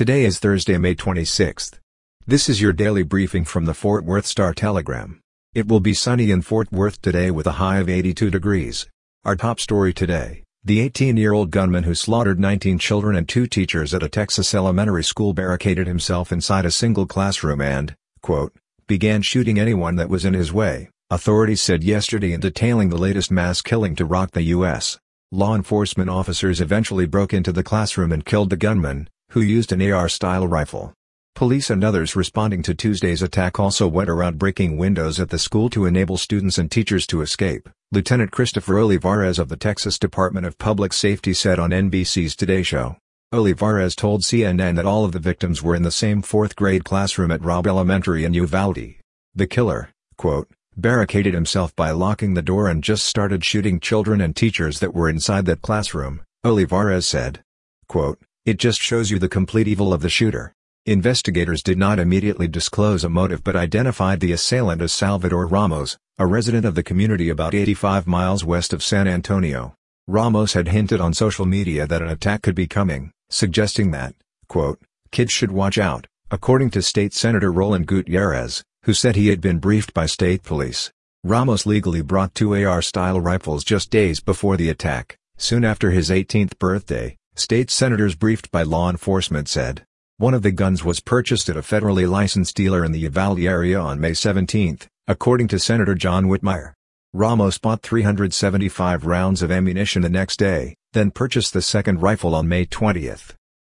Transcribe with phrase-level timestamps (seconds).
[0.00, 1.78] Today is Thursday, May 26th.
[2.26, 5.20] This is your daily briefing from the Fort Worth Star Telegram.
[5.52, 8.86] It will be sunny in Fort Worth today with a high of 82 degrees.
[9.26, 14.02] Our top story today, the 18-year-old gunman who slaughtered 19 children and two teachers at
[14.02, 18.54] a Texas elementary school barricaded himself inside a single classroom and, quote,
[18.86, 23.30] began shooting anyone that was in his way, authorities said yesterday in detailing the latest
[23.30, 24.98] mass killing to rock the U.S.
[25.30, 29.80] Law enforcement officers eventually broke into the classroom and killed the gunman, who used an
[29.80, 30.92] AR-style rifle.
[31.34, 35.70] Police and others responding to Tuesday's attack also went around breaking windows at the school
[35.70, 40.58] to enable students and teachers to escape, Lieutenant Christopher Olivarez of the Texas Department of
[40.58, 42.96] Public Safety said on NBC's Today Show.
[43.32, 47.44] Olivarez told CNN that all of the victims were in the same fourth-grade classroom at
[47.44, 48.96] Robb Elementary in Uvalde.
[49.36, 54.34] The killer, quote, barricaded himself by locking the door and just started shooting children and
[54.34, 57.42] teachers that were inside that classroom, Olivarez said.
[57.88, 60.54] Quote, it just shows you the complete evil of the shooter.
[60.86, 66.26] Investigators did not immediately disclose a motive but identified the assailant as Salvador Ramos, a
[66.26, 69.74] resident of the community about 85 miles west of San Antonio.
[70.08, 74.14] Ramos had hinted on social media that an attack could be coming, suggesting that,
[74.48, 74.80] quote,
[75.12, 79.58] kids should watch out, according to State Senator Roland Gutierrez, who said he had been
[79.58, 80.90] briefed by state police.
[81.22, 86.58] Ramos legally brought two AR-style rifles just days before the attack, soon after his 18th
[86.58, 89.86] birthday, State senators briefed by law enforcement said.
[90.18, 93.80] One of the guns was purchased at a federally licensed dealer in the Uvalde area
[93.80, 96.74] on May 17, according to Senator John Whitmire.
[97.14, 102.46] Ramos bought 375 rounds of ammunition the next day, then purchased the second rifle on
[102.46, 103.10] May 20.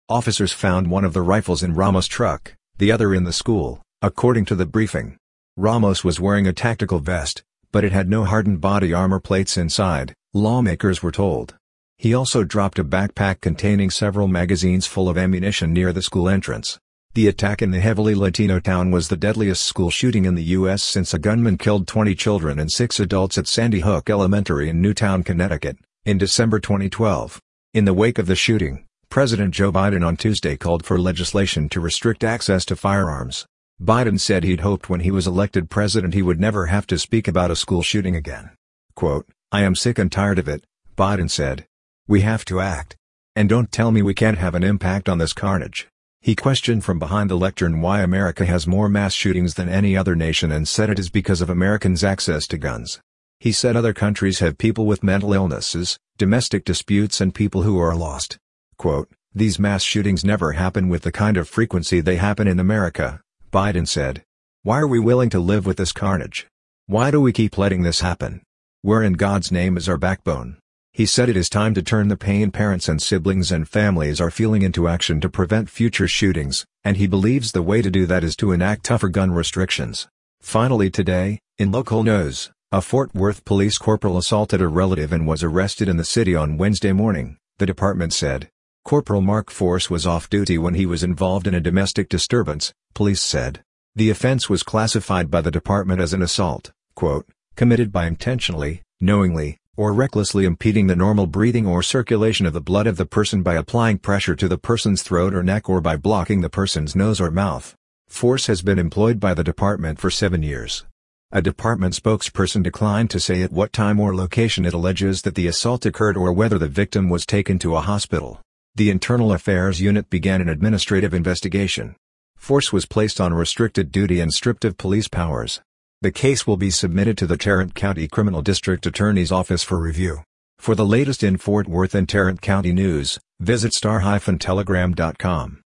[0.09, 4.43] Officers found one of the rifles in Ramos' truck, the other in the school, according
[4.47, 5.15] to the briefing.
[5.55, 10.13] Ramos was wearing a tactical vest, but it had no hardened body armor plates inside,
[10.33, 11.55] lawmakers were told.
[12.01, 16.79] He also dropped a backpack containing several magazines full of ammunition near the school entrance.
[17.13, 20.81] The attack in the heavily Latino town was the deadliest school shooting in the U.S.
[20.81, 25.23] since a gunman killed 20 children and 6 adults at Sandy Hook Elementary in Newtown,
[25.23, 27.41] Connecticut, in December 2012.
[27.73, 31.81] In the wake of the shooting, President Joe Biden on Tuesday called for legislation to
[31.81, 33.45] restrict access to firearms.
[33.83, 37.27] Biden said he'd hoped when he was elected president he would never have to speak
[37.27, 38.51] about a school shooting again.
[38.95, 40.63] Quote, I am sick and tired of it,
[40.95, 41.65] Biden said.
[42.09, 42.97] We have to act.
[43.35, 45.87] And don't tell me we can't have an impact on this carnage.
[46.21, 50.15] He questioned from behind the lectern why America has more mass shootings than any other
[50.15, 52.99] nation and said it is because of Americans' access to guns.
[53.39, 57.95] He said other countries have people with mental illnesses, domestic disputes and people who are
[57.95, 58.39] lost.
[58.79, 63.21] Quote, These mass shootings never happen with the kind of frequency they happen in America,
[63.53, 64.23] Biden said.
[64.63, 66.47] Why are we willing to live with this carnage?
[66.87, 68.41] Why do we keep letting this happen?
[68.81, 70.57] Where in God's name is our backbone?
[70.99, 74.29] He said it is time to turn the pain parents and siblings and families are
[74.29, 78.21] feeling into action to prevent future shootings, and he believes the way to do that
[78.21, 80.09] is to enact tougher gun restrictions.
[80.41, 85.41] Finally today, in local news, a Fort Worth police corporal assaulted a relative and was
[85.41, 88.49] arrested in the city on Wednesday morning, the department said.
[88.83, 93.21] Corporal Mark Force was off duty when he was involved in a domestic disturbance, police
[93.21, 93.63] said.
[93.95, 99.59] The offense was classified by the department as an assault, quote, committed by intentionally, knowingly,
[99.79, 103.55] or recklessly impeding the normal breathing or circulation of the blood of the person by
[103.55, 107.31] applying pressure to the person's throat or neck or by blocking the person's nose or
[107.31, 107.73] mouth.
[108.09, 110.85] Force has been employed by the department for seven years.
[111.31, 115.47] A department spokesperson declined to say at what time or location it alleges that the
[115.47, 118.41] assault occurred or whether the victim was taken to a hospital.
[118.75, 121.95] The Internal Affairs Unit began an administrative investigation.
[122.35, 125.61] Force was placed on restricted duty and stripped of police powers.
[126.01, 130.19] The case will be submitted to the Tarrant County Criminal District Attorney's Office for review.
[130.57, 135.61] For the latest in Fort Worth and Tarrant County news, visit star-telegram.com.